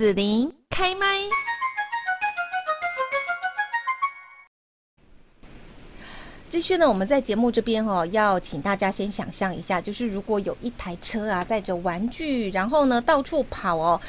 [0.00, 1.06] 子琳开麦。
[6.48, 14.00] 继续呢，我们在节目这边哦，要请大家先想象一下，就是如果有一台车啊，载着玩具，然后呢到处跑哦。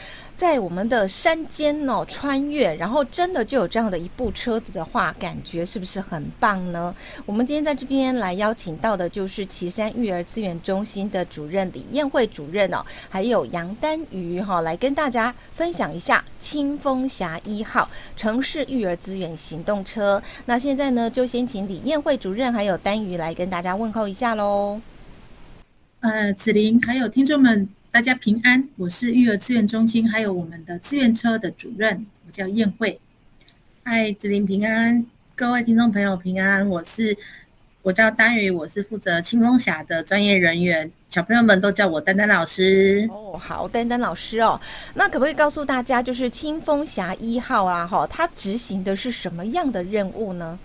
[0.42, 6.96] 在我们的山间哦，穿越，然后真的就有这样的一部车子的话，感觉是不是很棒呢？
[7.28, 20.20] 我们今天在这边来邀请到的就是岐山育儿资源中心的主任李艳慧主任哦，还有杨丹瑜哈，来跟大家分享一下青蜂侠一号城市育儿资源行动车。
[20.48, 24.82] 那现在呢，就先请李艳慧主任还有丹瑜来跟大家问候一下喽。
[26.00, 27.70] 呃，子琳还有听众们。
[27.94, 32.98] 大家平安，我是育儿资源中心，还有我们的志愿车的主任，我叫燕慧。
[33.84, 35.06] 嗨，子琳平安，
[35.36, 37.16] 各位听众朋友平安，我是
[37.82, 43.06] 我叫丹瑜，我是负责青蜂侠的专业人员，小朋友们都叫我丹丹老师。
[43.12, 44.60] 哦，好，丹丹老师哦，
[44.94, 50.58] 那可不可以告诉大家，就是青蜂侠一号啊，哈，它执行的是什么样的任务呢？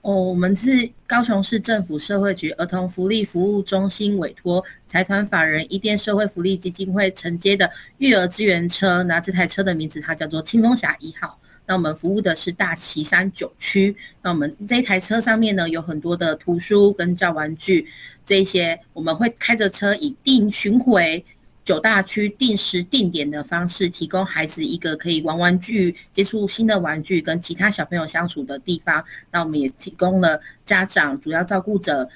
[0.00, 7.68] 哦，我们是高雄市政府社会局儿童福利服务中心委托财团法人伊甸社会福利基金会承接的
[7.98, 9.02] 育儿资源车。
[9.02, 11.38] 那这台车的名字它叫做青蜂侠一号。
[11.66, 13.94] 那我们服务的是大旗山九区。
[14.22, 17.86] 那我们这台车上面呢，有很多的图书跟教玩具，
[18.24, 21.22] 这些我们会开着车以定巡回。
[21.68, 29.04] 九大区定时定点的方式，提供孩子一个可以玩玩具、接触新的玩具、跟其他小朋友相处的地方。
[29.30, 32.08] 那我们也提供了家长、主要照顾者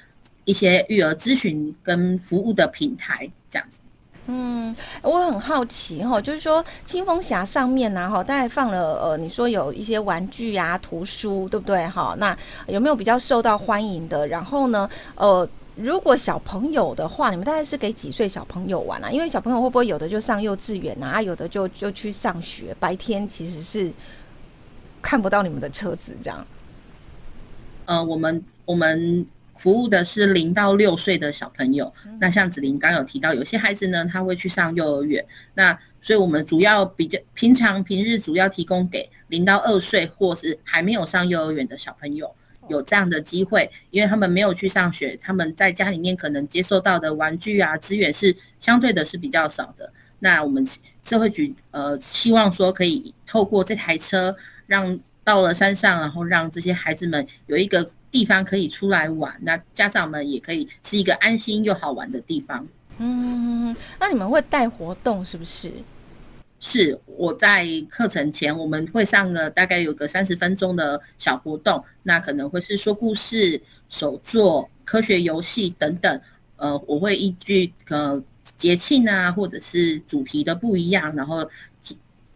[0.45, 3.77] 一些育儿咨询跟服务的平台，这样子。
[4.25, 11.85] 嗯，我很好奇哈，就是说青蜂侠上面呢，哈，大概放了呃，你说有一些玩具啊、图书，对不对？
[11.89, 14.27] 哈，那有没有比较受到欢迎的？
[14.27, 15.47] 然后呢，呃。
[15.75, 19.09] 如果小朋友的话，你们大概是给几岁小朋友玩啊？
[19.09, 23.91] 因为小朋友会不会有的就上幼稚园啊，有的就就去上学，白天其实是
[25.01, 26.45] 看不到你们的车子这样。
[27.85, 29.25] 呃，我们我们
[29.57, 31.91] 服务的是零到六岁的小朋友。
[32.05, 35.25] 嗯、那像子琳刚有提到，有些孩子呢，他会去上幼儿园，
[35.55, 42.29] 那所以我们主要比较平常平日主要提供给零到二岁或是还没有上幼儿园的小朋友。
[42.69, 49.91] 有这样的机会，因为他们没有去上学，他们在家里面可能接受到的玩具啊资源是相对的是比较少的。
[50.19, 50.65] 那我们
[51.03, 54.35] 社会局呃希望说可以透过这台车，
[54.67, 62.67] 让到了山上，然后让这些孩子们有一个地方可以出来玩，那家长们也可以是一个安心又好玩的地方。
[62.99, 65.71] 嗯，那你们会带活动是不是？
[66.65, 76.21] 是我在课程前，我们会上个大概有个三十分钟的小活动，那可能会是说故事、手作、科学游戏等等。
[76.55, 78.23] 呃，我会依据呃
[78.57, 81.45] 节庆啊，或者是主题的不一样，然后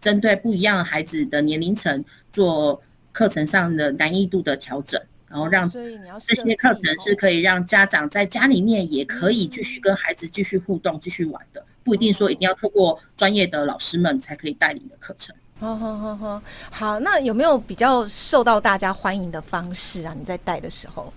[0.01, 2.81] 针对不一样孩子的年龄层做
[3.13, 11.63] 课程上的难易度的调整，然后让这些课程是可以让家长在家里面也可以继续跟孩子继续互动、继续玩的。
[11.87, 15.33] 不一定说一定要透过专业的老师们才可以带领的课程。
[15.57, 20.13] 好好好好，好，那有没有比较受到大家欢迎的方式啊？
[20.19, 21.13] 你在带的时候，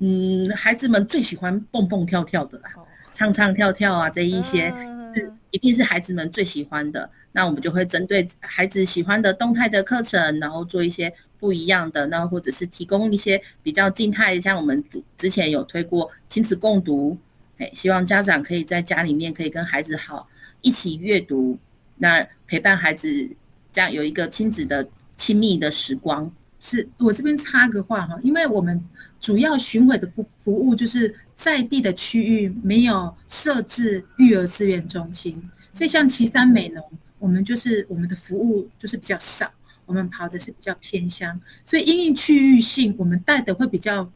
[0.00, 2.70] 嗯，孩子们最喜欢蹦蹦跳跳的啦，
[3.14, 4.70] 唱唱跳跳啊，这一些
[5.14, 7.08] 是一定是孩子们最喜欢的。
[7.32, 14.84] 那我们就会针对孩子喜欢的动态的课程，然后做一些不一样的，那或者是提供一些比较静态，像我们
[15.16, 17.16] 之前有推过亲子共读。
[17.58, 20.28] 哎，希望家长可以在家里面可以跟孩子好
[20.60, 21.58] 一起阅读，
[21.96, 23.28] 那陪伴孩子
[23.72, 24.86] 这样有一个亲子的
[25.16, 26.30] 亲密的时光。
[26.58, 28.82] 是我这边插个话哈，因为我们
[29.20, 36.82] 主要巡回的服服务就是在地的区域没有设置育儿资源中心，所以像岐山美浓，
[37.18, 39.50] 我们就是我们的服务就是比较少，
[39.84, 44.10] 我们跑的是比较偏乡，所以因应区域性，我们带的会比较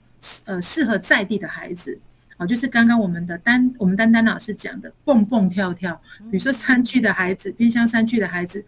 [0.46, 2.00] 呃适合在地的孩子。
[2.40, 5.94] 哦，就是刚刚我们的丹，我们丹丹老师讲的蹦蹦跳跳，
[6.30, 8.64] 比如说山区的孩子，偏乡山区的孩子，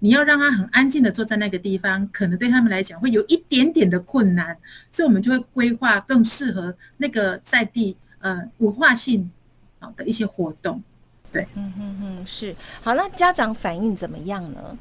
[0.00, 4.58] 你要让他很安静的坐在那个地方，可能对他们来讲会有一点点的困难，
[4.90, 9.30] 所以我们就会规划更适合那个在地呃文化性
[9.78, 10.82] 好的一些活动。
[11.30, 12.52] 对，嗯嗯嗯，是。
[12.82, 14.78] 好，那家长反应怎么样呢？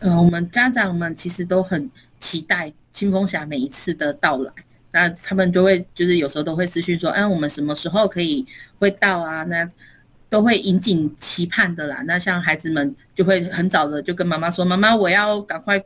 [0.00, 1.90] 呃，我们家长们其实都很
[2.20, 4.52] 期待青蜂侠每一次的到来。
[4.92, 8.46] 那他们就会就是有时候都会私讯说，哎，我们什么时候可以
[8.78, 9.42] 会到啊？
[9.44, 9.68] 那
[10.28, 12.02] 都会引颈期盼的啦。
[12.06, 15.82] 那像孩子们就会很早的就跟妈妈说，妈妈，我要赶快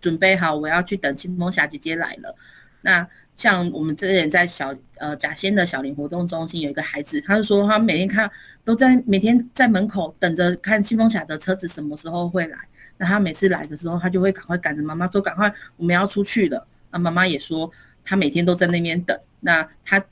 [0.00, 2.34] 准备好，我要去等青风侠姐姐来了。
[2.82, 3.06] 那
[3.36, 8.30] 像我们之前在小呃甲仙的小林活动中心有一个孩子，他就说他每天看
[8.62, 12.58] 都在每天在门口等着看清风侠的车子什么时候会来。
[12.96, 17.68] 那他每次来的时候，他就会赶快赶着妈妈说：“赶快，我们要出去了。”那妈妈也说，
[18.04, 19.18] 他每天都在那边等。
[19.40, 20.04] 那他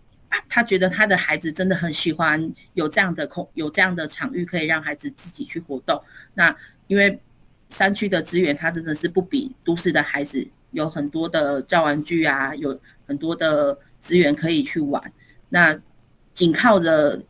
[0.49, 6.03] 他觉得他的孩子真的很喜欢有这样的空有这样的场域，可以让孩子自己去活动。
[6.35, 6.55] 那
[6.87, 7.19] 因为
[7.69, 15.13] 山区的资源，他真的是不比都市的孩子有很多的教玩具啊，有很多的资源可以去玩。
[15.49, 15.79] 那
[16.33, 17.21] 仅靠着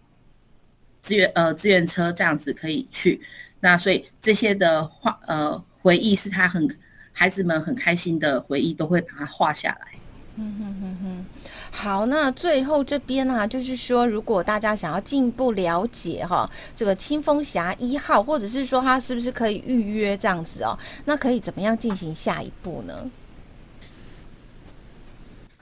[1.02, 3.20] 资源呃资源车这样子可以去。
[3.60, 6.68] 那所以这些的画呃回忆是他很
[7.12, 10.01] 孩子们很开心的回忆，都会把它画下来。
[10.36, 11.24] 嗯哼哼哼，
[11.70, 23.10] 好，那最后这边呢、啊，就是说，如果大家想要进一步了解哈，这个清风侠一号，或者是说他是不是可以预约这样子哦，那可以怎么样进行下一步呢？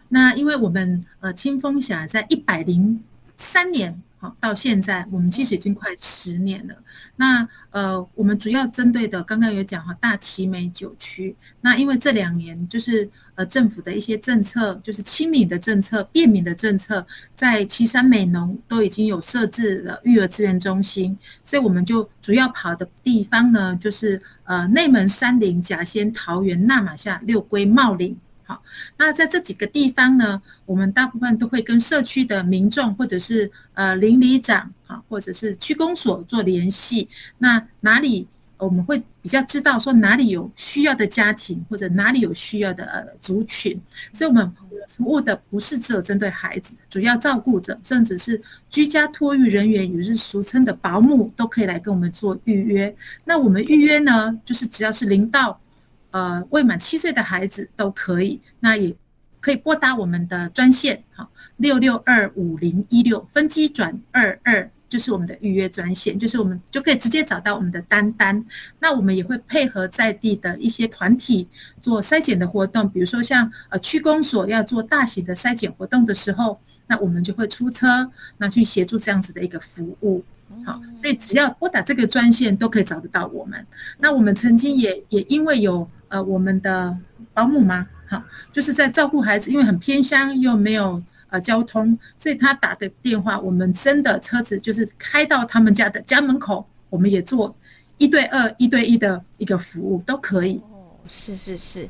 [0.08, 3.02] 那因为我们呃清风侠在一百零
[3.36, 4.00] 三年。
[4.22, 6.74] 好，到现在我们其实已经快十年了。
[7.16, 11.34] 那呃，我们主要针对的刚刚有讲哈，大奇美九区。
[11.62, 28.14] 那因为这两年就是呃政府的一些政策，就是亲民的政策、便民的政策，在旗山美农都已经有设置了育儿资源中心，所以我们就主要跑的地方呢，就是呃内门、山林、甲仙、桃园、纳玛夏、六龟、茂林。
[28.50, 28.60] 好，
[28.96, 37.08] 那在这几个地方呢，我们大部分都会跟社区的民众，或者是呃邻里长，啊，或者是区公所做联系。
[37.38, 38.26] 那哪里
[38.56, 43.80] 我们会比较知道说哪里有需要的家庭，或者哪里有需要的呃族群。
[44.12, 44.52] 所以，我们
[44.88, 52.92] 服务的不是只有针对孩子，主要照顾者，甚至是居家托育人员，也就是俗称的保姆，都可以来跟我们做预约。
[53.24, 55.56] 那我们预约呢，就是只要是零到。
[56.10, 58.94] 呃，未满七岁的孩子都可以，那也
[59.40, 68.44] 可以拨打我们的专线，好，六六二五零一六分机转二二，就是我们的预约专线，就是我们就可以直接找到我们的丹丹。
[68.80, 71.46] 那我们也会配合在地的一些团体
[71.80, 80.24] 做筛检的活动，比如说像呃区公所要做大型的筛检活动的时候，那我们就会出车，那去协助这样子的一个服务。
[80.64, 83.66] 好，所以只要拨打这个专线都可以找得到我们。
[83.98, 85.88] 那我们曾经也也因为有。
[86.10, 86.98] 呃，我们的
[87.32, 87.86] 保姆吗？
[88.08, 88.20] 好，
[88.52, 97.54] 就是在照顾孩子，因为很偏乡又没有呃交通，所以他打的电话，我们真的车子就是开到他们家的家门口，我们也做
[97.96, 100.60] 一对二、一对一的一个服务，都可以。
[100.72, 101.88] 哦，是是是。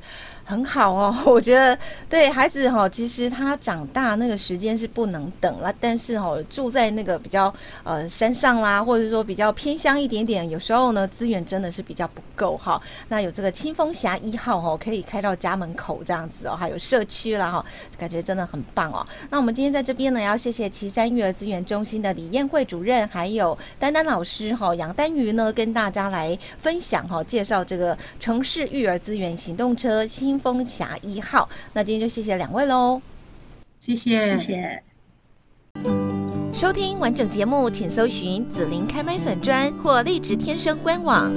[0.50, 5.73] 很好哦， 我觉得对孩子哈，其实他长大那个时间是不能等了。
[5.79, 7.55] 但是哈，住在那个比较
[7.85, 12.82] 呃山上啦，或者说比较偏乡一点点，有时候呢资源真的是比较不够哈。
[13.06, 17.64] 那有这个清风侠一号哈，可以开到家门口这样子哦，还有社区啦哈，
[17.97, 19.06] 感觉真的很棒哦。
[19.31, 30.40] 那我们今天在这边呢，要谢谢岐山育儿资源中心的李艳慧主任，还有丹丹老师哈，杨丹瑜呢跟大家来分享哈，介绍这个城市育儿资源行动车新。
[30.41, 33.01] 风侠一号，那今天就谢谢两位喽，
[33.79, 34.83] 谢谢谢谢。
[36.53, 41.33] 收听完整节目，请搜寻紫琳开麦粉砖或荔枝天生官网。